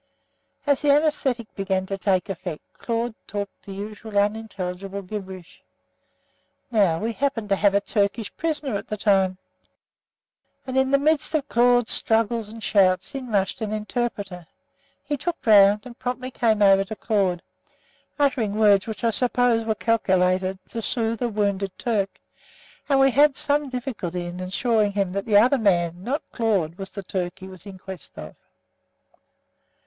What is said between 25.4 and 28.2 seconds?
man, not Claude, was the Turk he was in quest